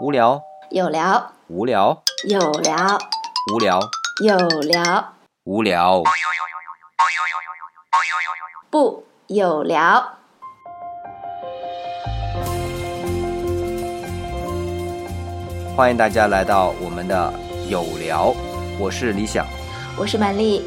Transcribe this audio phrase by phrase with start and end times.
[0.00, 2.98] 无聊，有聊，无聊，有聊，
[3.52, 3.80] 无聊，
[4.24, 5.12] 有聊，
[5.44, 6.02] 无聊。
[8.70, 10.02] 不有聊。
[15.76, 17.30] 欢迎大家来到我们的
[17.68, 18.34] 有聊，
[18.78, 19.44] 我是李想。
[19.98, 20.64] 我是曼丽，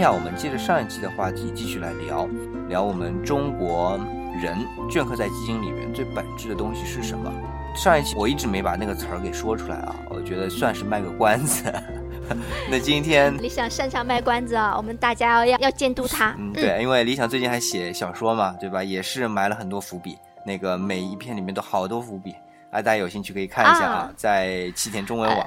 [0.00, 2.26] 今天啊，我们接着上一期的话题继续来聊
[2.70, 4.00] 聊我们中国
[4.42, 4.56] 人
[4.88, 7.30] 镌刻在基因里面最本质的东西是什么。
[7.76, 11.70] 上一期我一直没把那个词儿给说出来啊，我觉得算是卖个关子。
[12.70, 16.34] 那今天，理想擅长卖关子啊，我们大家要要监督他。
[16.38, 18.82] 嗯，对，因为理想最近还写小说嘛，对吧？
[18.82, 22.34] 也是埋了很多伏笔，那个每一篇里面都好多伏笔，
[22.70, 25.46] 啊，大家有兴趣可以看一下啊，啊在起点中文网，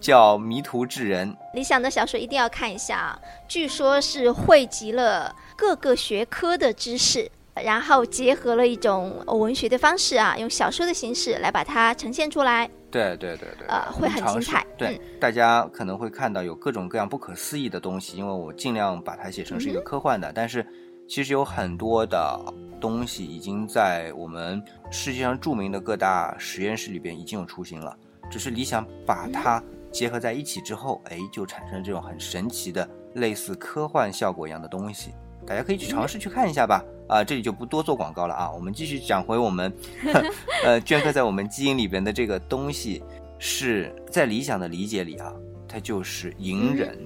[0.00, 1.30] 叫《迷途智人》。
[1.54, 12.68] 理想的小说一定要看一下啊，据说是汇集了各个学科的知识，然后结合了一种文学的方式啊，用小说的形式来把它呈现出来。
[12.90, 14.66] 对对对对，呃会很精彩。
[14.76, 20.66] 对，大家可能会看到有各种各样不可思议的东西，因为我尽量把它写成是一个科幻的，但是
[21.08, 22.36] 其实有很多的
[22.80, 27.96] 东西已经在我们世界上著名的各大实验室里边已经有雏形了，
[28.28, 29.62] 只是理想把它
[29.92, 35.12] 结合在一起之后，哎，就产生这种很神奇的类似科幻效果一样的东西。
[35.46, 36.84] 大家可以去尝试去看一下吧。
[37.08, 38.50] 啊，这里就不多做广告了啊。
[38.52, 39.72] 我们继续讲回我们，
[40.64, 43.02] 呃，镌刻在我们基因里边的这个东西，
[43.38, 45.32] 是在理想的理解里啊，
[45.66, 46.96] 它就是隐忍。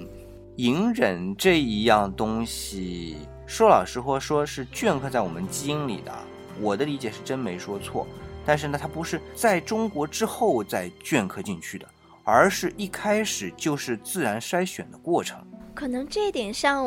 [0.57, 6.13] 隐忍这一样东西，说老实话，说是镌刻在我们基因里的。
[6.61, 8.07] 我的理解是真没说错，
[8.45, 11.89] 但是呢，它不是在中国之后再镌刻进去的，
[12.25, 15.39] 而是一开始就是自然筛选的过程。
[15.75, 16.87] 可能这一点上，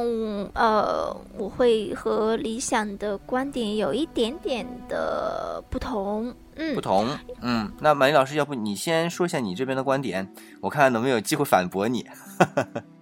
[0.54, 6.34] 呃，我会和理想的观点有一点点的不同。
[6.56, 7.06] 嗯，不同，
[7.42, 10.28] 嗯，那马丽老师，要不你先说一下你这边的观点，
[10.62, 12.08] 我看看能不能有机会反驳你。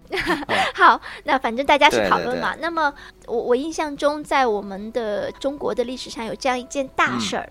[0.74, 2.56] 好，那反正大家是讨论嘛。
[2.60, 2.94] 那么
[3.28, 7.50] 我我印象中，在我们的中国的历史上有这样一件大事儿，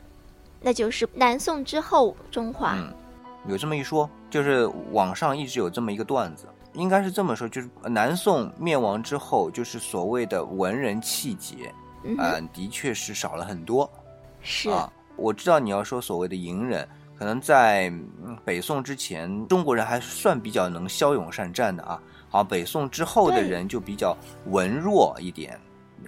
[0.61, 2.75] 那就是南宋之后中华。
[2.77, 2.93] 嗯，
[3.49, 11.73] 有这么一说，就是网上一直有这么一个段子，应该是这么说，就是南宋灭亡之后，就是所谓的文人气节，
[12.03, 13.89] 嗯哼，嗯、的确是少了很多
[14.41, 14.93] 是、啊。
[15.15, 16.85] 我知道你要说所谓的隐忍，
[17.17, 17.91] 可能在
[18.25, 22.03] 嗯北宋之前，中国人还算比较能骁勇善战的啊。
[22.29, 25.57] 好，北宋之后的人就比较文弱一点。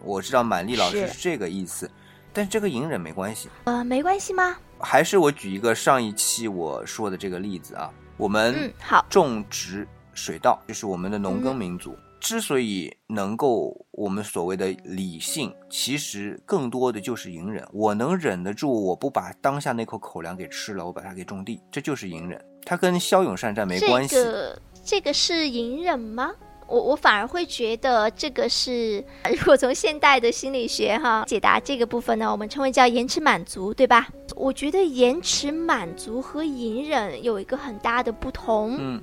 [0.02, 1.88] 我知道满丽老师是是这个意思，
[2.32, 3.48] 但是这个隐忍没关系。
[3.66, 4.56] 呃，没关系吗？
[4.80, 17.66] 还是我举一个上一期我说的这个例子啊，我们嗯，好，种植水稻，就是我们的农耕嗯民族，之所以能够我们所谓的理性，其实更多的就是隐忍。
[17.72, 22.42] 我能忍得住，我不把当下那口口粮给吃了，我把它给种地，这就是隐忍。
[22.64, 24.16] 它跟骁勇善战没关系。
[24.16, 26.32] 这个这个是隐忍吗？
[26.68, 34.08] 我我反而会觉得这个是，如果从现代的心理学哈解答这个部分呢，我们称为叫延迟满足，对吧？
[34.34, 38.76] 我觉得延迟满足和隐忍有一个很大的不同。
[38.78, 39.02] 嗯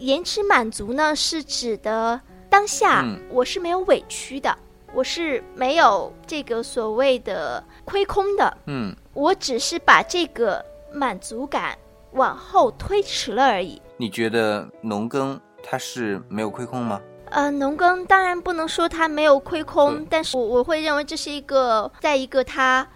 [0.00, 2.20] 延迟满足呢，是指的
[2.50, 4.54] 当下嗯我是没有委屈的，
[4.92, 11.78] 我是没有这个所谓的亏空的，嗯，我只是把这个满足感
[12.12, 13.80] 往后推迟了而已。
[13.96, 17.00] 你觉得农耕它是没有亏空吗？
[17.30, 22.86] 呃，农耕当然不能说它没有亏空，但是我我会认为这是一个在一个它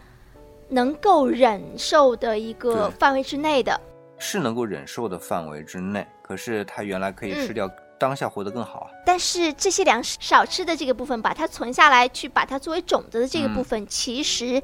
[0.69, 3.81] 能够忍受的一个范围之内的。
[4.19, 8.91] 是能够忍受的范围之内，可是它原来可以吃嗯掉，当下活得更好啊。
[9.06, 14.62] 但是这些粮食少吃的这个部分，把它存下来，去把它作为种子的这个嗯部分，其实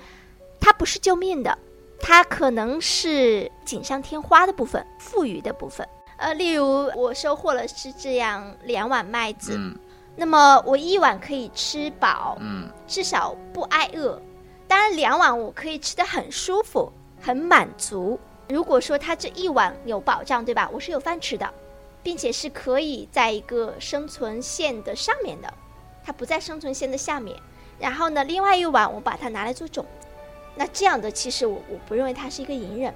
[0.60, 1.56] 它不是救命的，
[2.00, 5.88] 它可能是锦上添花的部分，富裕的部分。
[6.16, 9.76] 呃，例如我收获了是这样两碗麦子，嗯
[10.16, 14.20] 那么我一碗可以吃饱，嗯至少不挨饿。
[14.68, 18.18] 当然，两碗我可以吃得很舒服、很满足。
[18.48, 20.70] 如果说他这一碗有保障，对吧？
[20.72, 21.52] 我是有饭吃的，
[22.02, 25.52] 并且是可以在一个生存线的上面的，
[26.04, 27.36] 它不在生存线的下面。
[27.78, 30.06] 然后呢，另外一碗我把它拿来做种子，
[30.54, 32.94] 那这样的其实我我不认为它是一个隐忍。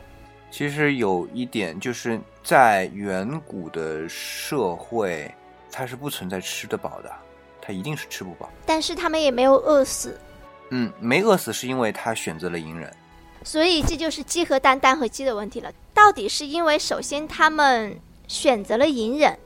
[0.51, 5.31] 其实有一点就是在远古的社会，
[5.71, 7.13] 它是不存在吃得饱的，
[7.61, 8.49] 它一定是吃不饱。
[8.65, 10.19] 但是他们也没有饿死，
[10.71, 12.93] 嗯，没饿死是因为他选择了隐忍。
[13.45, 15.73] 所以这就是鸡和蛋、蛋和鸡的问题了。
[15.95, 17.97] 到底是因为首先他们
[18.27, 19.39] 选择了隐忍，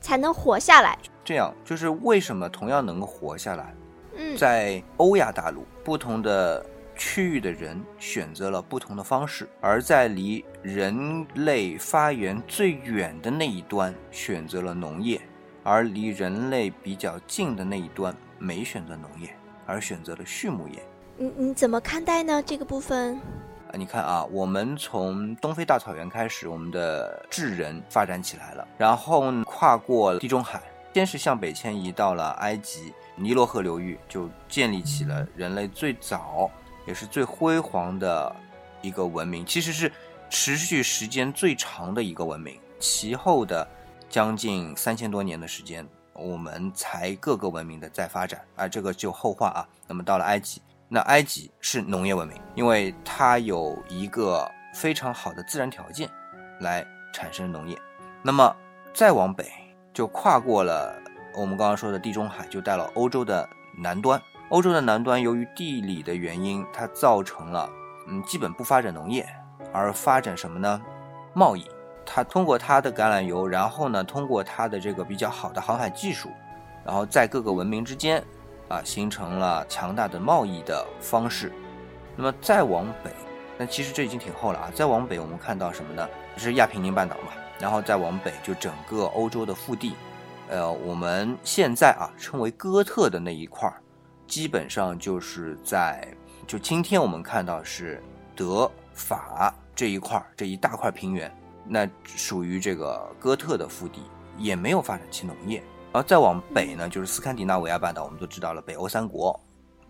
[0.00, 0.98] 才能活下来。
[1.24, 3.74] 这样就是为什么同样能够活下来，
[4.16, 6.64] 嗯，在欧亚大陆不同的
[6.98, 15.18] 区域的人选择了不同的方式，而在离人类发源最远的那一端选择了农业，
[15.62, 19.34] 而离人类比较近的那一端没选择农业，
[19.64, 20.82] 而选择了畜牧业。
[21.16, 22.42] 你你怎么看待呢？
[22.42, 23.14] 这个部分？
[23.14, 30.60] 啊，你看啊，我们从东非大草原开始，我们的智人发展起来了，然后跨过地中海，
[30.94, 36.50] 先是向北迁移到了埃及尼罗河流域，就建立起了人类最早
[36.88, 38.34] 也是最辉煌的
[38.80, 39.92] 一个文明，其实是
[40.30, 42.58] 持续时间最长的一个文明。
[42.80, 43.68] 其后的
[44.08, 49.68] 将近三千多年的时间，我们才各个文明的在发展啊，这个就后话啊。
[49.86, 50.62] 那么到了埃及。
[50.88, 56.08] 那埃及是农业文明，因为它有一个非常好的自然条件，
[56.60, 56.82] 来
[57.12, 57.78] 产生农业。
[58.22, 58.56] 那么
[58.94, 59.44] 再往北，
[59.92, 60.98] 就跨过了
[61.36, 63.46] 我们刚刚说的地中海，就到了欧洲的
[63.76, 64.18] 南端。
[64.50, 67.68] 欧洲的南端由于地理的原因，它造成了
[68.08, 69.28] 嗯基本不发展农业，
[69.72, 70.80] 而发展什么呢？
[71.34, 71.66] 贸易。
[72.06, 76.30] 它通过它的橄榄油，然后呢通过它的这个比较好的航海技术，
[76.82, 78.22] 然后在各个文明之间。
[78.68, 81.50] 啊，形成了强大的贸易的方式。
[82.14, 83.10] 那么再往北，
[83.56, 84.70] 那其实这已经挺厚了啊。
[84.74, 86.06] 再往北，我们看到什么呢？
[86.36, 87.32] 是亚平宁半岛嘛。
[87.58, 89.94] 然后再往北，就整个欧洲的腹地。
[90.50, 93.80] 呃，我们现在啊称为哥特的那一块儿，
[94.28, 96.06] 基本上就是在
[96.46, 98.00] 就今天我们看到是
[98.36, 101.34] 德法这一块儿这一大块平原，
[101.66, 104.02] 那属于这个哥特的腹地，
[104.36, 105.62] 也没有发展起农业。
[105.90, 109.38] 然后再往北呢，就是斯堪的纳维亚半岛，我们都知道了，北欧三国，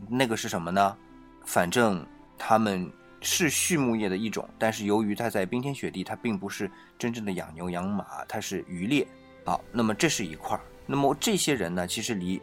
[0.08, 0.96] 那个是什么呢？
[1.44, 2.06] 反正
[2.38, 9.06] 他们是畜牧业的一种，但是由于它在冰天雪地，它并不是真正的养牛养马，它是渔猎。
[9.44, 10.62] 好，那么这是一块儿。
[10.87, 12.41] 那么这些人呢，其实离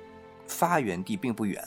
[0.48, 1.64] 发源地并不远，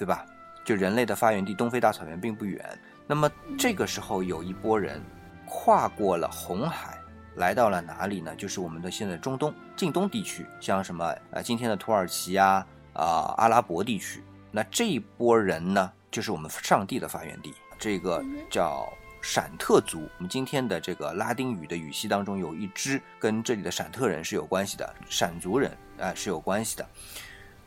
[0.00, 0.24] 对吧？
[0.64, 2.64] 就人类的发源地东非大草原并不远。
[3.06, 4.98] 那么这个时候有一波人
[5.46, 6.96] 跨过了红海。
[7.36, 8.34] 来到了哪里呢？
[8.34, 14.22] 就是我们的现在中东、近东地区，像什么呃今天的土耳其呀啊阿拉伯地区。
[14.50, 18.92] 那这一波人呢，就是我们上帝的发源地，这个叫
[19.22, 20.08] 闪特族。
[20.16, 25.70] 我们今天的这个拉丁语的语系当中有一支跟这里的闪特人是有关系的，闪族人
[26.00, 26.88] 啊是有关系的，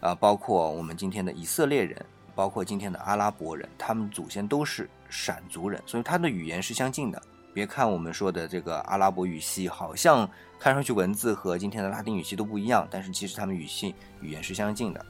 [0.01, 7.21] 啊包括我们今天的以色列人，包括今天的阿拉伯人，他们祖先都是闪族人，所以他的语言是相近的。
[7.53, 10.27] 别看我们说的这个阿拉伯语系，好像
[10.59, 15.05] 看上去文字和今天的拉丁语系都不一样，但是其实他们语系语言是相近的。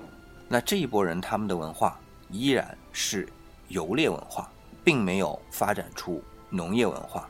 [0.50, 1.98] 那这一波人他们的文化
[2.30, 3.28] 依然是
[3.70, 4.52] 游猎文化，
[4.84, 7.30] 并没有发展出农业文化。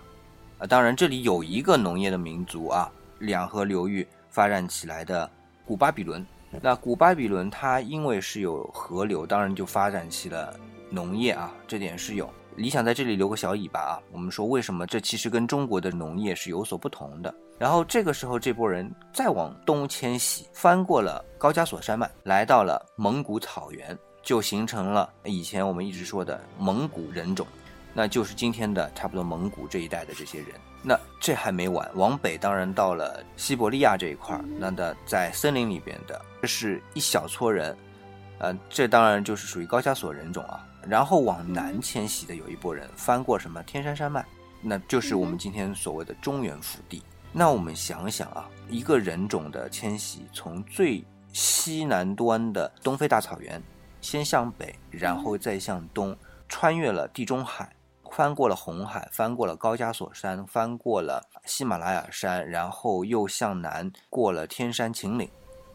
[0.57, 5.29] 啊，当然这里有一个农业的民族啊，两河流域发展起来的
[5.63, 6.25] 古巴比伦。
[6.61, 10.57] 那古巴比伦它因为是有河流，当然就发展起了
[10.89, 12.29] 农业啊，这点是有。
[12.55, 17.33] 理想在这里留个小尾巴啊，我们说为什么这其实跟中国的农业是有所不同的。
[17.57, 27.47] 然后这个时候，这波人再往东迁徙，翻过了高加索山脉，来到了蒙古草原，就形成了以前我们一直说的蒙古人种，
[27.93, 30.49] 那就是今天的差不多蒙古这一带的这些人。
[30.85, 37.75] 那这还没完，往北当然到了西伯利亚这一块儿，那的在森林里边的，这是一小撮人，
[38.39, 40.67] 呃，这当然就是属于高加索人种啊。
[40.85, 44.25] 然后往南迁徙的有一波人翻过什么天山山脉，
[44.61, 47.01] 那就是我们今天所谓的中原腹地。
[47.31, 53.63] 那我们想想啊，一个人种的迁徙，从最西南端的东非大草原，
[54.01, 56.13] 先向北，然后再向东，
[56.49, 57.73] 穿越了地中海，
[58.15, 65.27] 翻过了红海，翻过了高加索山，翻过了喜马拉雅山，然后又向南过了天山秦岭，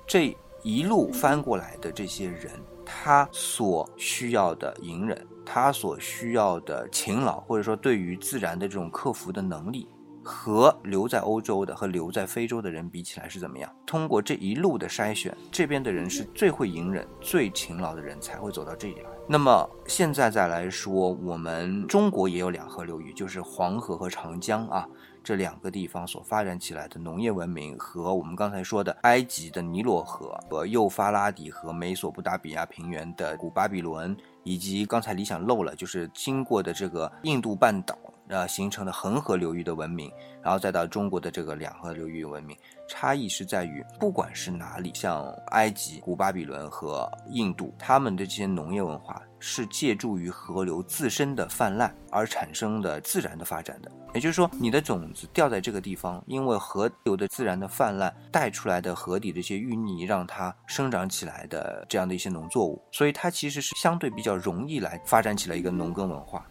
[0.06, 2.52] 这一路翻过来的这些人。
[2.86, 9.88] 他所需要的隐忍，他所需要的勤劳，或者说对于自然的这种克服的能力，
[10.22, 13.68] 和留在欧洲的和留在非洲的人比起来是怎么样？
[13.84, 19.10] 通过这一路的筛选，这边的人是最会隐忍、最勤劳的人才会走到这里来。
[19.30, 24.88] 那么现在再来说，我们中国也有两河流域，就是黄河和长江啊。
[25.22, 42.56] 这两个地方所发展起来的农业文明，和我们刚才说的埃及的尼罗河和幼发拉底河、美索不达米亚平原的古巴比伦，以及刚才理想漏了，就是经过的这个印度半岛呃形成的恒河流域的文明，然后再到中国的这个两河流域文明，
[42.88, 53.92] 差异是在于，不管是哪里，像埃及、古巴比伦和印度，他们的这些农业文化是借助于河流自身的泛滥而产生的自然的发展的。
[54.14, 66.44] 也就是说，你的种子掉在这个地方，因为河流的自然的泛滥带出来的河底的这些淤泥，让它生长起来的这样的一些农作物，所以它其实是相对比较容易来发展起来一个农耕文化。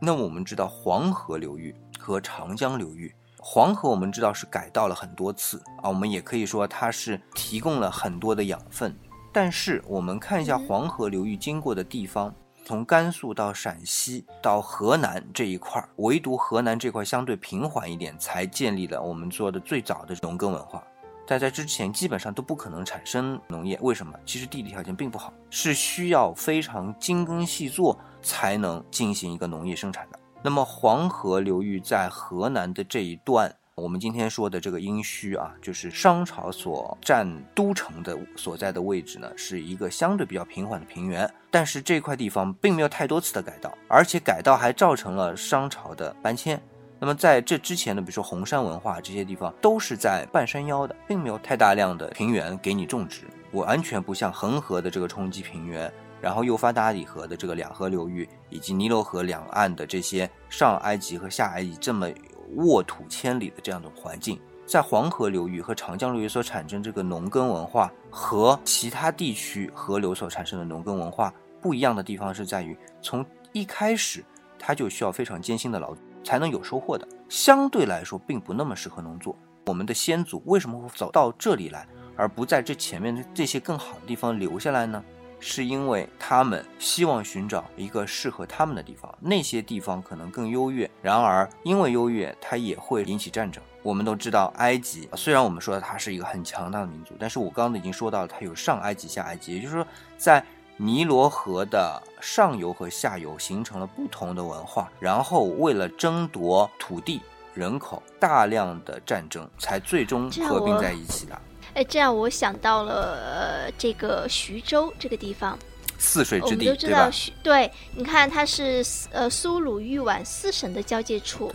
[0.00, 3.12] 那我们知道黄河流域和长江流域，
[3.44, 8.96] 黄河我们知道是改道了很多次啊，我们也可以说它是提供了很多的养分。
[9.32, 12.32] 但是我们看一下黄河流域经过的地方，
[12.64, 20.80] 从甘肃到陕西到河南这一块儿，唯独河南这块相对平缓一点，才建立了我们说的最早的农耕文化。
[21.26, 24.12] 但在之前基本上都不可能产生农业，为什么？
[24.24, 30.18] 其实地理条件并不好，是需要非常精耕细作才能进行一个农业生产的。
[30.44, 41.32] 那么黄河流域在河南的这一段，我们今天说的这个殷墟啊，就是商朝所占都城的所在的位置呢，是一个相对比较平缓的平原。
[41.48, 46.60] 但是这块地方并没有太多次的改道，而且改道还造成了商朝的搬迁。
[46.98, 53.26] 那么在这之前呢，比如说红山文化这些地方，都是在半山腰的，并没有太大量的平原给你种植。
[53.52, 55.92] 我完全不像恒河的这个冲积平原，
[56.22, 62.08] 然后幼发拉底河的这个两河流域，以及尼罗河两岸的这些上埃及和下埃及这么
[62.54, 74.24] 沃土千里的这样的环境，在黄河流域和长江流域所产生这个农耕文化，和其他地区河流所产生的农耕文化不一样的地方是在于，从一开始
[74.58, 75.98] 它就需要非常艰辛的劳动。
[76.24, 79.36] 才能有收获的，相对来说并不那么适合农作。
[79.66, 85.02] 我们的先祖为什么会走到这里来，而不在这前面的这些更好的地方留下来呢？
[85.42, 90.88] 是因为他们希望寻找一个适合他们的地方，那些地方可能更优越。
[91.02, 93.60] 然而，因为优越，它也会引起战争。
[93.82, 100.42] 我们都知道，埃及虽然我们说它是一个很强大的民族，但是我刚刚已经说到了，它有上埃及、下埃及，也就是说，在
[100.76, 107.20] 尼罗河的上游和下游形成了不同的文化，然后为了争夺土地、
[107.52, 111.36] 人口，大量的战争才最终合并在一起的。
[111.74, 115.58] 哎，这样我想到了呃，这个徐州这个地方，
[115.98, 121.52] 泗水之地，我们都知道徐，对，你看它是呃苏鲁豫皖四省的交界处，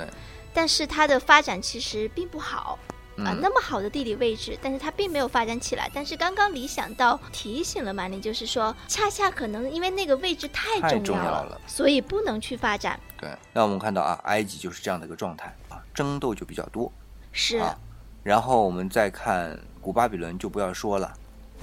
[0.53, 2.77] 但是它的发展其实并不好。
[3.25, 5.89] 啊，那么好的地理位置，但是它并没有发展起来。
[5.91, 12.99] 但是刚刚李想到提醒了马林，就是说，恰恰可能因为那个位置太重要了，所以不能去发展。
[13.19, 16.91] 对，那我们看到啊，埃及就是这样的一个状态啊，争斗就比较多。
[17.31, 17.59] 是。
[18.27, 21.13] 然后我们再看古巴比伦，就不要说了，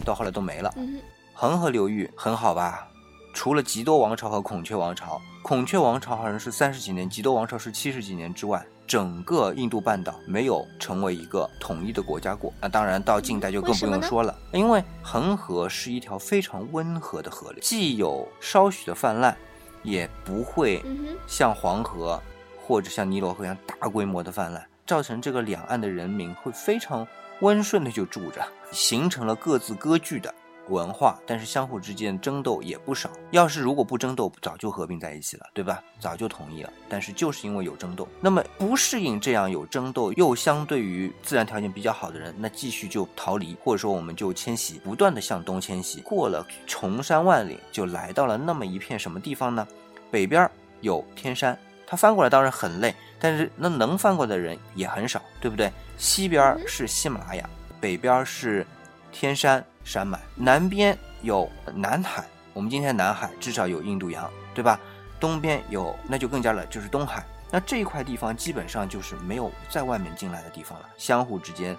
[0.03, 0.73] 到后来都没了。
[0.79, 0.99] 嗯。
[1.35, 2.89] 恒河流域很好吧？
[3.35, 8.65] 除了吉多王朝和孔雀王朝，孔雀王朝好像是三十几年，吉多王朝是七十几年之外。
[8.87, 14.35] 整个印度半岛没有成为一个统一的国家过，那当然到近代就更不用说了。
[14.51, 19.37] 因为恒河是一条非常温和的河流，既有稍许的泛滥，
[19.83, 20.83] 也不会
[21.27, 22.19] 像黄河
[22.67, 27.07] 或者像尼罗河一样大规模的泛滥，造成这个两岸的人民会非常
[27.41, 30.33] 温顺的就住着，形成了各自割据的。
[30.71, 33.11] 文化，但是相互之间争斗也不少。
[33.33, 35.83] 要是如果不争斗，早就合并在一起了，对吧？
[36.01, 36.73] 早就统一了。
[36.89, 46.01] 但是就是因为有争斗，那么不适应这样有争斗又相对于自然条件比较好的人，那继续就逃离，或者说我们就迁徙，不断的向东迁徙。
[46.01, 49.69] 过了崇山万岭，就来到了那么一片什么地方呢？
[50.11, 50.51] 北边
[50.81, 55.73] 有天山，它翻过来当然很累，但是那能翻过的人也很少，对不对？
[55.97, 57.49] 西边是喜马拉雅，
[57.81, 58.67] 北边是
[59.13, 59.65] 天山。
[59.87, 62.25] 山脉南边有南海，
[62.55, 64.81] 我们今天南海至少有印度洋，对吧？
[65.21, 67.23] 东边有，那就更加了，就是东海。
[67.51, 71.77] 那这一块地方基本上就是没有在外面进来的地方了，相互之间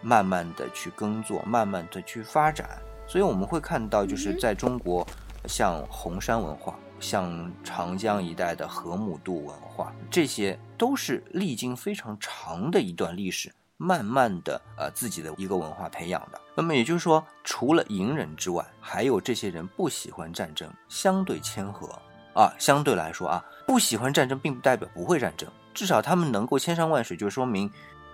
[0.00, 2.66] 慢慢的去耕作，慢慢的去发展。
[3.06, 5.06] 所以我们会看到，就是在中国，
[5.46, 13.52] 像红山文化，像长江一带的河姆渡文化，这些都是历经非常长的一段历史。
[13.76, 16.40] 慢慢的，呃，自己的一个文化培养的。
[16.54, 21.88] 那么也就是说，除了隐忍之外，还有这些人不喜欢战争，相对谦和
[22.32, 22.54] 啊。
[22.60, 25.50] 相对来说啊，不喜欢战争，并不代表不会战争。
[25.74, 27.68] 至少他们能够千山万水，就说明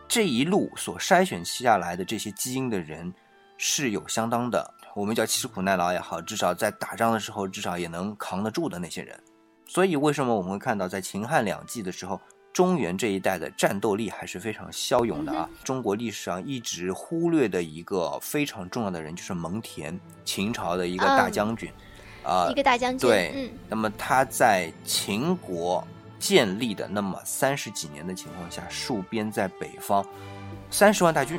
[0.09, 3.13] 这一路所筛选下来的这些基因的人
[3.59, 9.17] 是有相当的，我们叫吃苦耐劳也好，至少在打仗的时候，至少也能扛得住的那些人。
[9.65, 12.21] 所以，为什么我们会看到在秦汉两季的时候？
[12.53, 15.49] 中原这一带的战斗力还是非常骁勇的啊！
[15.63, 21.71] 中国历史上一直忽略的一个非常重要的人就是蒙恬，秦朝的一个大将军，
[22.25, 23.09] 啊，一个大将军。
[23.09, 25.87] 对，那么他在秦国
[26.19, 30.05] 建立的那么三十几年的情况下，戍边在北方，
[30.69, 31.39] 三十万大军。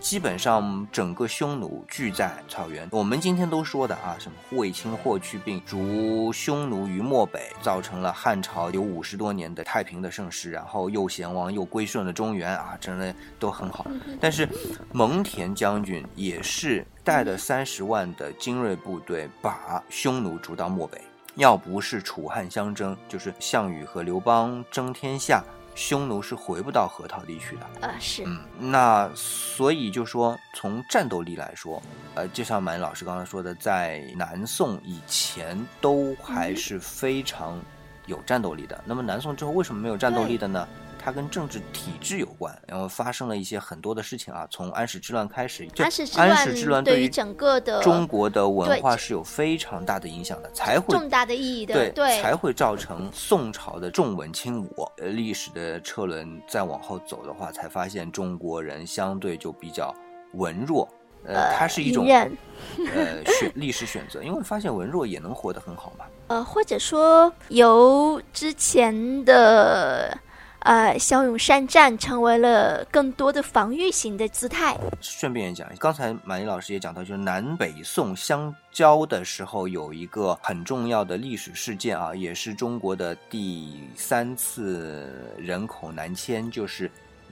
[0.00, 2.88] 基本上整个匈奴聚在草原。
[2.90, 13.86] 我们今天都说的啊，什么卫青、霍去病逐匈奴于漠北，造成了汉朝有五十多年的太平的盛世，然后又贤王又归顺了中原啊，真的都很好。
[14.18, 14.48] 但是
[14.90, 20.98] 蒙恬将军也是带了三十万的精锐部队，把匈奴逐到漠北。
[21.36, 25.44] 要不是楚汉相争，就是项羽和刘邦争天下。
[25.74, 31.82] 匈奴是回不到河套地区的，啊，是，嗯，那所以就说从战斗力来说，
[32.14, 37.58] 呃，就像满老师刚才说的，在南宋以前都还是非常
[38.06, 38.82] 有战斗力的。
[38.84, 40.68] 那么南宋之后为什么没有战斗力的呢？
[41.02, 44.46] 它跟政治体制有关，然后发生了一些很多的事情啊。
[44.50, 54.86] 从安史之乱开始，安史之乱对于整个的中国的文化是有非常大的影响的，才会重大的意义的，对对，才会造成宋朝的重文轻武。
[54.98, 59.94] 呃，历史的车轮再往后走的话，才发现中国人相对就比较
[60.34, 60.86] 文弱。
[61.24, 66.04] 呃，它是一种呃选历史选择，因为发现文弱也能活得很好嘛。
[66.28, 70.16] 呃，或者说由之前的。
[70.60, 74.78] 呃，骁勇善战成为了更多的防御型的姿态。
[75.00, 86.90] 顺便也讲，刚才马丽老师也讲到，就是南北宋相交的时候，有一个很重要的历史事件啊，也是中国的第三次人口南迁，就是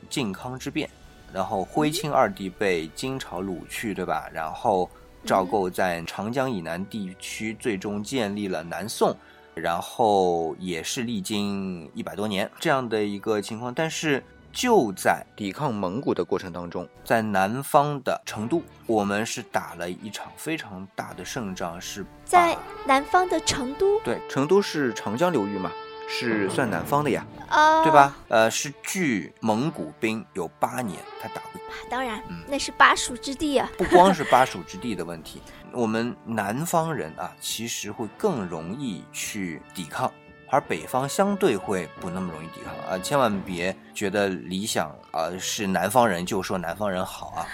[0.09, 0.89] 靖康之变。
[1.31, 4.27] 然后徽钦二帝被金朝掳去，对吧？
[4.33, 4.89] 然后
[5.27, 9.15] 赵构在长江以南地区最终建立了南宋。
[9.61, 14.23] 然后也是历经一百多年这样的一个情况，但是
[14.53, 24.01] 就在抵抗蒙古的过程当中，在南方的成都，我们是打了一场非常大的胜仗，是在南方的成都。
[24.01, 25.71] 对，成都是长江流域嘛。
[26.09, 28.17] 是算南方的呀，啊，对吧？
[28.29, 31.59] 呃，是距蒙古兵有八年，他打不。
[31.91, 33.71] 当然，那是巴蜀之地啊。
[33.77, 40.11] 不光是巴蜀之地的问题，我们南方人啊，其实会更容易去抵抗，
[40.51, 42.99] 而北方相对会不那么容易抵抗啊。
[43.03, 47.47] 千万别觉得理想啊是南方人就说南方人好啊。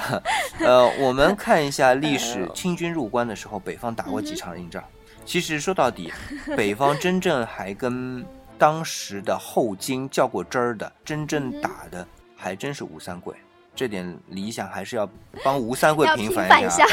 [0.60, 4.82] 呃，我们看一下历史， 清军入关的时候，北方打过几场硬仗。
[5.26, 6.12] 其实说到底，
[6.56, 8.24] 北方真正还跟
[8.56, 13.34] 当时的后金较过真儿的，真正打的还真是吴三桂。
[13.74, 15.06] 这点理想还是要
[15.44, 16.86] 帮吴三桂平反一下，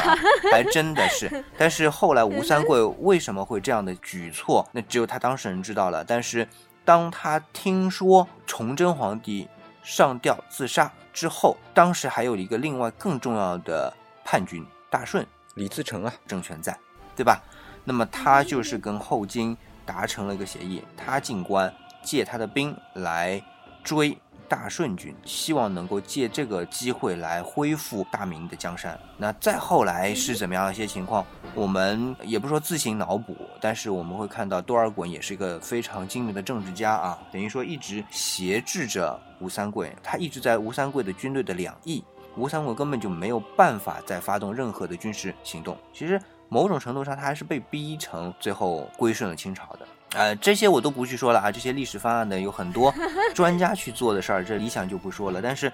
[0.51, 1.43] 还真的是。
[1.57, 6.03] 但是后来吴三桂为什么会这样的举措，那只有他当事人知道了。
[6.03, 6.45] 但是
[6.83, 9.47] 当他听说崇祯皇帝
[9.81, 13.93] 上吊自杀之后，当时还有一个另外更重要的
[14.25, 16.77] 叛军大顺李自成啊政权在，
[17.15, 17.41] 对吧？
[17.83, 23.43] 那么他就是跟后金达成了一个协议，他进关借他的兵来
[23.83, 24.17] 追
[24.47, 28.97] 大顺军，希望能够借这个机会来恢复大明的江山。
[29.17, 42.03] 那再后来是怎么样一些情况，我们也不说自行脑补，但是我们会看到多尔衮也是一个非常精明的政治家啊，等于说一直挟制着吴三桂，他一直在吴三桂的军队的两翼，
[42.37, 45.77] 吴三桂根本就没有办法再发动任何的军事行动。
[45.91, 46.21] 其实。
[46.53, 49.87] 某种程度上，他还是被逼成最后归顺了清朝的。
[50.13, 51.51] 呃，这些我都不去说了啊。
[51.51, 52.93] 这些历史方案呢，有很多
[53.33, 55.41] 专家去做的事儿，这理想就不说了。
[55.41, 55.73] 但是，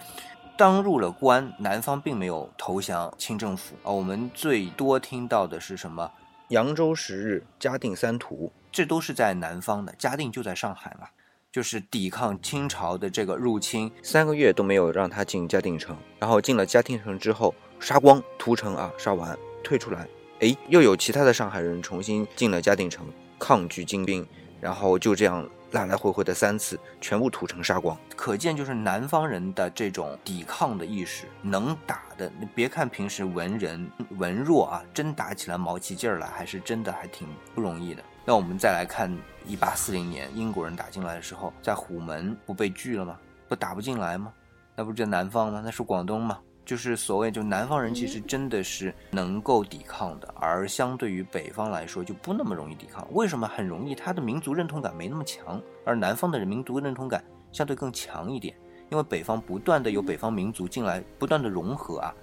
[0.55, 3.91] 当入了关，南方并没有投降清政府啊。
[3.91, 6.09] 我们最多听到的是什么？
[6.47, 9.93] 扬州十日，嘉定三屠，这都是在南方的。
[9.97, 11.09] 嘉定就在上海嘛，
[11.51, 15.97] 就是抵抗清朝的这个入侵，三个月都没有让他进嘉定城。
[16.19, 20.07] 然后进了嘉定城之后，杀光屠城啊，杀完退出来。
[20.41, 23.05] 哎，又有其他的上海人重新进了嘉定城，
[23.37, 24.25] 抗拒金兵，
[24.61, 27.97] 然后就这样来来回回的三次，全部屠城杀光。
[28.15, 32.31] 可见就是南方人的这种抵抗的意识，能打的。
[32.39, 38.01] 你别看平时文人文弱啊，真打起来毛起劲儿来，还是真的还挺不容易的。
[38.23, 39.13] 那我们再来看
[39.45, 43.17] 一八四零年英国人打进来的时候，在虎门不被拒了吗？
[43.49, 44.31] 不打不进来吗？
[44.73, 45.61] 那不就南方吗？
[45.65, 46.39] 那是广东吗？
[46.69, 53.07] 就是所谓，就南方人其实真的是能够抵抗的，而相对于北方来说就不那么容易抵抗。
[53.11, 53.95] 为什么很容易？
[53.95, 58.55] 他的民族认同感没那么强，而南方的人民族认同感相对更强一点。
[58.91, 62.13] 因为北方不断的有北方民族进来，不断的融合啊，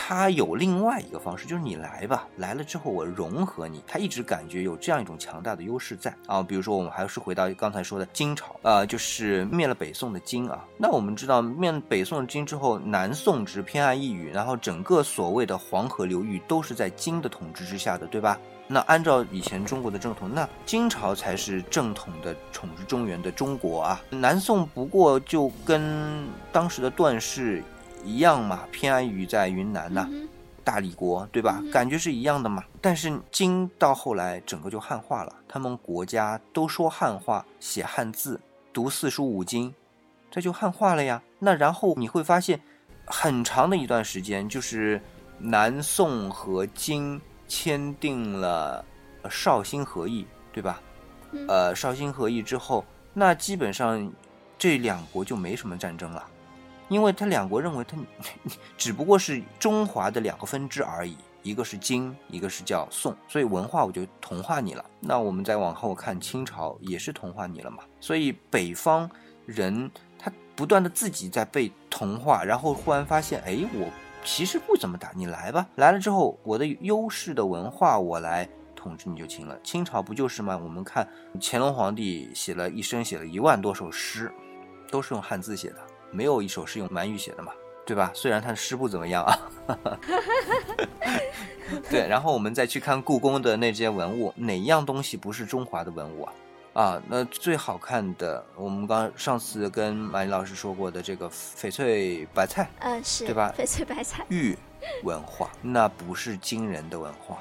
[0.00, 3.82] 他有另外一个方式，就是你来吧，来了之后我融合你。
[3.84, 6.40] 他一直感觉有这样一种强大的优势在啊。
[6.40, 10.64] 比如说，我们还是回到刚才说的金朝，呃，就是灭了北宋的金啊。
[10.78, 18.38] 那我们知道，灭北宋的金之后，南宋只偏爱一隅，然后整个所谓的黄河流域都是在金的统治之下的，对吧？
[18.70, 24.00] 那按照以前中国的正统，那金朝才是正统的统治中原的中国啊。
[24.10, 27.64] 南宋不过就跟当时的段氏
[28.04, 30.08] 一样嘛，偏安于在云南呐，
[30.64, 31.62] 大理国，对吧？
[31.72, 32.64] 感觉是一样的嘛。
[32.80, 38.40] 但是金到后来整个就汉化了，他们国家都说汉话，写汉字，
[38.72, 39.74] 读四书五经，
[40.30, 41.22] 这就汉化了呀。
[41.38, 42.60] 那然后你会发现，
[43.06, 45.00] 很长的一段时间就是
[45.38, 47.20] 南宋和金。
[47.50, 48.84] 签订了
[49.30, 50.82] 绍兴和议，对吧？
[51.48, 52.84] 呃，绍兴和议之后，
[53.14, 54.12] 那基本上
[54.58, 56.22] 这两国就没什么战争了，
[56.88, 57.96] 因为他两国认为他
[58.76, 64.84] 只不过是中华的两个分支而已，一个是金，一个是叫宋，所以文化我就同化你了。
[65.00, 67.84] 那我们再往后看，清朝也是同化你了嘛？
[68.00, 69.08] 所以北方
[69.46, 73.88] 人他不断的自己在被同化，然后忽然发现，哎，我。
[74.24, 75.64] 其实不怎么打，你来吧。
[75.76, 79.58] 来了之后，我的优势的文化我来统治你就行了。
[79.62, 80.58] 清朝不就是吗？
[80.58, 81.08] 我们看
[81.40, 84.30] 乾隆皇帝写了一生，写了一万多首诗，
[84.90, 85.76] 都是用汉字写的，
[86.10, 87.52] 没有一首是用满语写的嘛，
[87.86, 88.10] 对吧？
[88.14, 89.38] 虽然他的诗不怎么样啊。
[91.90, 96.32] 对，然后我们再去看故宫的那些文物，哪样东西不是中华的文物啊？
[96.74, 103.52] 啊，那最好看的，我们刚上次跟马丽老师说过的这个翡翠白菜，嗯，是对吧？
[103.58, 104.56] 翡翠白菜，玉
[105.02, 107.38] 文化，那不是金人的文化，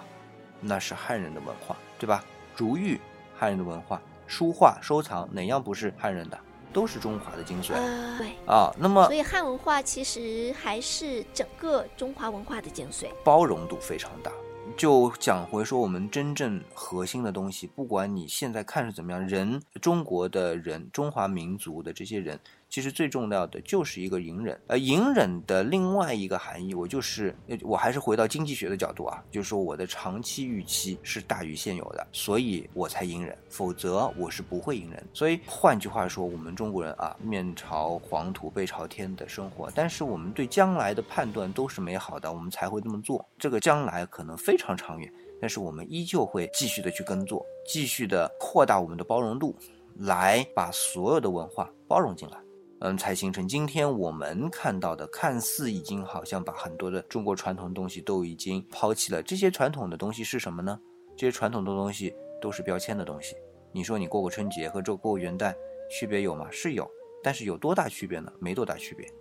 [0.59, 2.23] 那是汉人的文化，对吧？
[2.55, 2.99] 如玉，
[3.37, 6.37] 汉人的文化，书画收藏，哪样不是汉人的？
[6.73, 7.73] 都是中华的精髓。
[8.17, 14.31] 对啊，那么所以汉文化其实还是整个中华文化的精髓，包容度非常大。
[14.75, 22.39] 就讲回说，我们真正核心的东西，不管你现在看是怎么样，人，中国的人，中华民族的这些人。
[22.69, 35.01] 其实最重要的就是一个隐忍，而隐忍的另外一个含义，我就是，我还是回到经济学的角度啊，就是说我的长期预期是大于现有的，所以我才隐忍，否则我是不会隐忍。
[35.13, 43.25] 所以换句话说，我们中国人啊，面朝黄土背朝天的生活，但是我们对将来的判断都是美好的，我们才会这么做。
[43.39, 49.55] 这个将来可能非常长远，但是我们依旧会继续的去耕作，继续的扩大我们的包容度，
[49.95, 52.37] 来把所有的文化包容进来。
[52.79, 59.23] 嗯，才形成今天我们看到的，看似已经好像把很多的中国传统的东西都已经抛弃了。
[59.23, 60.79] 这些传统的东西是什么呢？
[61.15, 63.35] 这些传统的东西都是标签的东西。
[63.71, 65.55] 你说你过过春节和这过元旦
[65.89, 66.47] 区别有吗？
[66.51, 66.87] 是有，
[67.23, 68.31] 但是有多大区别呢？
[68.39, 69.11] 没多大区别。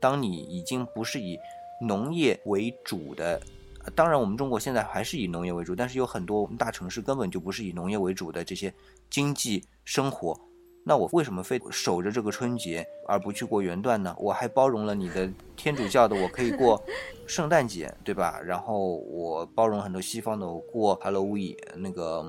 [0.00, 1.38] 当你已经不是以
[1.80, 3.40] 农业为主的，
[3.94, 8.74] 当然我们中国现在还是以农业为主，但是有很多我们大城市根本就不是以农业为主的这些
[9.08, 10.36] 经济生活。
[10.86, 14.14] 那我为什么非守着这个春节而不去过元旦呢？
[14.18, 16.80] 我还包容了你的天主教的，我可以过
[17.26, 18.38] 圣诞节，对吧？
[18.44, 22.22] 然后我包容很多西方的，我过 Halloween 那个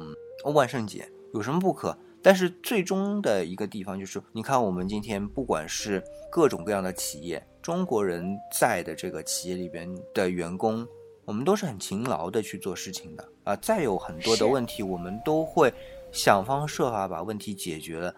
[0.46, 1.98] 万圣节，有什么不可？
[2.24, 10.88] 但是最终的一个地方就是，你看我们今天不管是各种各样的企业，中国人在的这个企业里边的员工，
[11.26, 13.56] 我们都是很勤劳的去做事情的啊。
[13.58, 15.72] 再有很多的问题，我们都会
[16.12, 18.15] 想方设法把问题解决了。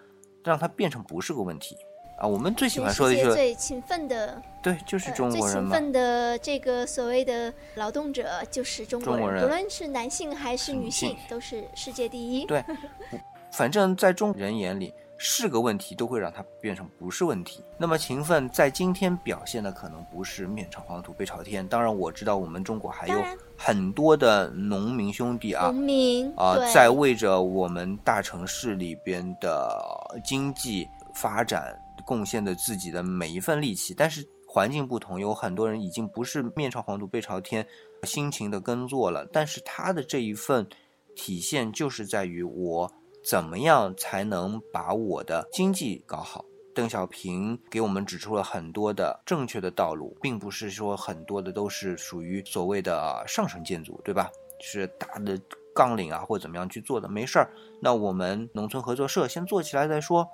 [0.48, 1.78] 让它变成不是个问题
[2.18, 2.26] 啊！
[2.26, 5.70] 我们最喜欢说的就是最勤奋的，对，就是中国人嘛。
[5.70, 12.46] 最勤奋的这个所谓的劳动者就是中国人，无论是男性还是女性，都是世界第一。
[12.46, 12.64] 对，
[13.52, 14.94] 反正在中国人眼里。
[15.20, 17.64] 是个问题，都会让它变成不是问题。
[17.78, 21.68] 那么勤奋在今天表现的可能不是面朝黄土背朝天。
[21.68, 23.24] 当然，我知道我们中国还有
[23.58, 29.76] 很多的农民兄弟啊，农民啊，在为着我们大城市里边的
[30.24, 31.76] 经济发展
[32.06, 33.96] 贡献的自己的每一份力气。
[33.96, 37.66] 但是环境不同，有很多人已经不是面朝黄土背朝天，
[38.04, 39.26] 辛勤的耕作了。
[39.34, 40.68] 但是他的这一份
[41.16, 42.92] 体现，就是在于我。
[43.28, 46.46] 怎么样才能把我的经济搞好？
[46.74, 54.30] 邓小平给我们指出了很多的正确的道路，并不是说很多的都是属于所谓的上层建筑，对吧？
[54.62, 55.38] 是大的
[55.76, 57.52] 纲领啊，或怎么样去做的，没事儿。
[57.82, 60.26] 那我们农村合作社先做起来再说。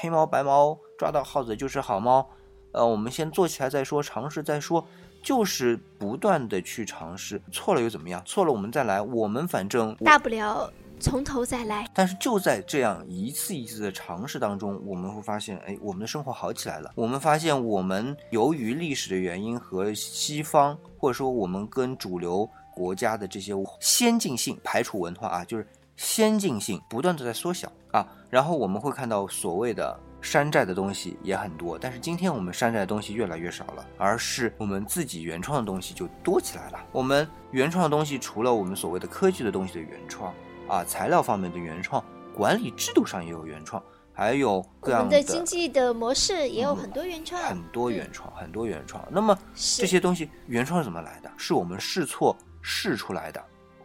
[0.00, 2.26] 黑猫白猫抓到耗子就是好猫。
[2.72, 4.86] 呃，我们先做起来再说，尝试再说，
[5.22, 8.22] 就是不断的去尝试，错了又怎么样？
[8.24, 10.72] 错了我们再来，我们反正大不了。
[10.98, 11.88] 从头再来。
[11.94, 16.92] 但是就在这样一次一次的尝试当中，我们会发现，哎，我们的生活好起来了。
[16.94, 28.06] 我们发现，我们由于历史的原因和西方，或者说我们跟主流国家的这些先进性排除文化啊，就是先进性不断的在缩小啊。
[28.30, 36.84] 然后我们会看到所谓的山寨的东西也很多，但是今天我们山寨的东西越来越少了，而是我们自己原创的东西就多起来了。
[36.92, 40.34] 我们原创的东西，除了我们所谓的科技的东西的原创。
[40.68, 42.04] 啊，材料方面的原创，
[42.34, 49.02] 管理制度上也有原创，还有各样的经济的模式也有很多原创，很多原创，很多原创。
[49.10, 51.30] 那么这些东西原创是怎么来的？
[51.36, 53.42] 是我们试错试出来的。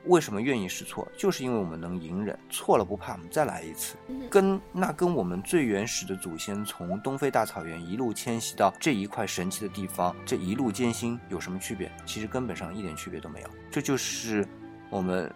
[0.07, 1.07] 为什么愿意试错？
[1.17, 3.95] 就是因为我们能隐忍，错了不怕，我们再来一次。
[4.29, 11.89] 跟那跟我们最原始的祖先从东非大草原一路迁徙到这一块神奇的地方，这一路艰辛有什么区别？
[12.05, 13.47] 其实根本上一点区别都没有。
[13.71, 14.45] 这就是
[14.89, 15.33] 我们。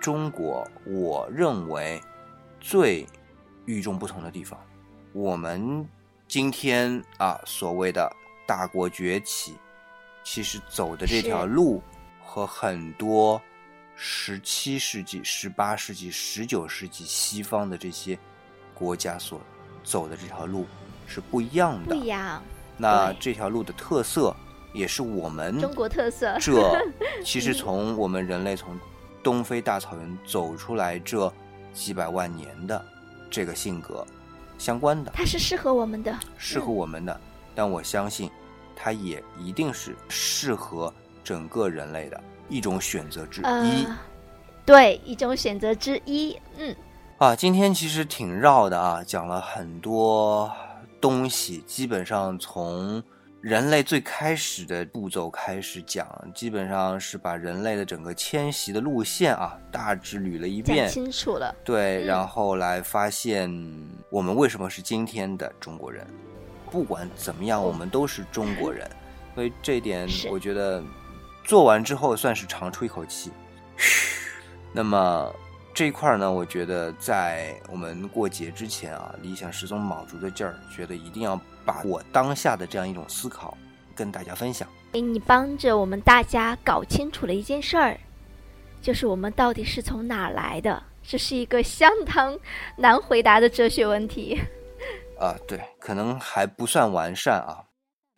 [0.00, 2.00] 中国，我认为
[2.58, 3.06] 最
[3.66, 4.58] 与众不同的地方，
[5.12, 5.86] 我们
[6.26, 8.10] 今天啊所谓的
[8.46, 9.56] 大国崛起，
[10.24, 11.82] 其实走的这条路
[12.24, 13.40] 和很多
[13.94, 18.18] 十七世纪、十八世纪、十九世纪西方的这些
[18.74, 19.38] 国家所
[19.84, 20.64] 走的这条路
[21.06, 21.94] 是不一样的。
[21.94, 22.42] 不一样。
[22.78, 24.34] 那这条路的特色
[24.72, 26.38] 也是我们中国特色。
[26.40, 26.82] 这
[27.22, 28.74] 其实从我们人类从。
[29.22, 31.32] 东非大草原走出来这
[31.72, 32.84] 几百万年的
[33.30, 34.06] 这个性格
[34.58, 37.20] 相关的，它是适合我们的，适合我们的。
[37.54, 38.30] 但我相信，
[38.74, 43.86] 它也一定是适合整个人类的一种选择之一。
[44.64, 46.38] 对，一种选择之一。
[46.56, 46.74] 嗯。
[47.18, 50.50] 啊，今天其实挺绕的啊，讲了很多
[51.00, 53.02] 东西，基本上从。
[53.40, 61.54] 人类最开始的步骤开始讲，基本上是把人类的整个迁徙的路线啊，大致捋了一遍，清楚了。
[61.64, 63.50] 对，然后来发现
[64.10, 66.06] 我们为什么是今天的中国人。
[66.70, 68.88] 不管怎么样，我们都是中国人，
[69.34, 70.82] 所以这一点我觉得
[71.42, 73.32] 做完之后算是长出一口气。
[74.70, 75.34] 那么
[75.74, 81.40] 这一块呢，我觉得在我们过节之前啊，理想十足卯足的劲儿，觉得一定要。
[81.62, 83.56] 把我当下的这样一种思考
[83.94, 84.66] 跟大家分享。
[84.90, 88.00] 给，你帮着我们大家搞清楚了一件事儿，
[88.82, 90.82] 就是我们到底是从哪来的？
[91.02, 92.36] 这是一个相当
[92.76, 94.40] 难回答的哲学问题。
[95.20, 97.62] 啊，对，可能还不算完善啊，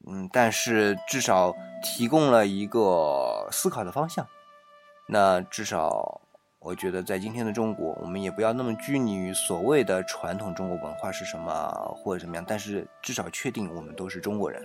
[0.08, 4.26] 嗯，但是至少提供了一个思考的方向。
[5.08, 6.21] 那至少。
[6.64, 14.62] 我觉得在今天的中国，我们也不要那么拘泥于所谓的传统中国文化是什么或者怎么样，但是至少确定我们都是中国人，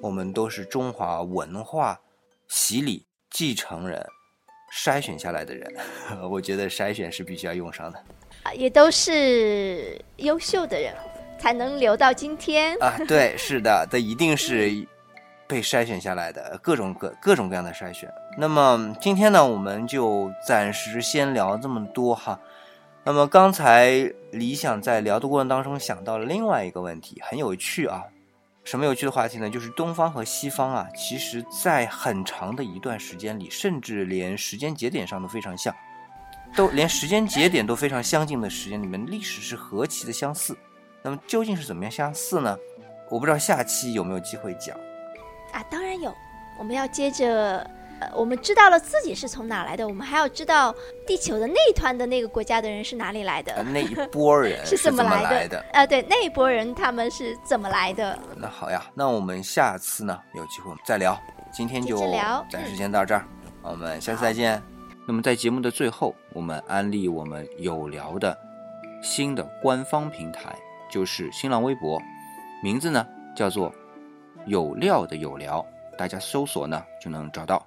[0.00, 1.98] 我们都是中华文化
[2.48, 4.04] 洗礼继承人，
[4.74, 5.72] 筛选下来的人。
[6.28, 7.98] 我觉得筛选是必须要用上的，
[8.42, 10.92] 啊，也都是优秀的人
[11.38, 12.98] 才能留到今天啊。
[13.06, 14.86] 对， 是的，这一定是。
[15.48, 18.06] 被筛选下来的各种各各种各样的筛选。
[18.40, 22.38] 那么今天呢，我们就暂时先聊这么多哈。
[23.02, 23.90] 那么刚才
[24.30, 28.04] 理想在聊的过程当中想到了另外一个问题，很有趣啊。
[28.62, 29.50] 什么有趣的话题呢？
[29.50, 35.74] 就是东方和西方啊，其实在很长的一段时间里，甚至连时间节点上都非常像，
[36.54, 40.56] 都连时间节点都非常相近的时间里面，历史是何其的相似。
[41.02, 42.56] 那么究竟是怎么样相似呢？
[43.10, 44.76] 我不知道下期有没有机会讲。
[45.50, 46.14] 啊，当然有。
[46.56, 47.64] 我们要接着，
[48.00, 50.74] 呃，我们知道了自己是从哪来的，我们还要知道
[51.06, 55.64] 地球的那一团的那个国家的人是哪里来的，那一波人 是怎么来的？
[55.72, 58.18] 呃，对，那一波人他们是怎么来的？
[58.36, 61.18] 那好呀，那我们下次呢有机会再聊。
[61.52, 61.98] 今天就
[62.50, 63.24] 暂时先到这儿，
[63.62, 64.62] 我们下次再见。
[65.06, 68.36] 那么在节目的最后，我们安利我们有聊的
[69.02, 70.54] 新的官方平台，
[70.90, 72.00] 就是新浪微博，
[72.62, 73.72] 名字呢叫做。
[74.46, 75.66] 有料的有聊，
[75.98, 77.62] 大家搜索呢就能找到，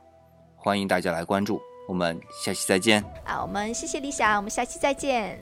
[0.64, 3.04] 欢迎大家来关注，我们下期再见。
[3.26, 5.42] 啊，我们谢谢李想，我们下期再见。